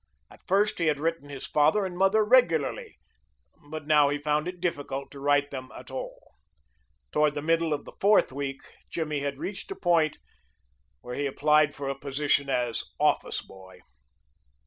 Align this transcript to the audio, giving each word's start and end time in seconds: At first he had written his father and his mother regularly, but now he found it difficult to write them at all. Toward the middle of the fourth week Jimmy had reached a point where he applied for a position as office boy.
At 0.31 0.41
first 0.47 0.79
he 0.79 0.87
had 0.87 0.99
written 0.99 1.29
his 1.29 1.45
father 1.45 1.85
and 1.85 1.93
his 1.93 1.99
mother 1.99 2.25
regularly, 2.25 2.97
but 3.69 3.85
now 3.85 4.09
he 4.09 4.17
found 4.17 4.47
it 4.47 4.59
difficult 4.59 5.11
to 5.11 5.19
write 5.19 5.51
them 5.51 5.71
at 5.77 5.91
all. 5.91 6.33
Toward 7.11 7.35
the 7.35 7.41
middle 7.43 7.71
of 7.71 7.85
the 7.85 7.93
fourth 8.01 8.31
week 8.31 8.63
Jimmy 8.89 9.19
had 9.19 9.37
reached 9.37 9.69
a 9.69 9.75
point 9.75 10.17
where 11.01 11.13
he 11.13 11.27
applied 11.27 11.75
for 11.75 11.87
a 11.87 11.93
position 11.93 12.49
as 12.49 12.83
office 12.99 13.43
boy. 13.43 13.81